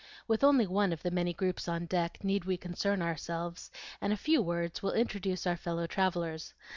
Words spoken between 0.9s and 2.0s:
of the many groups on the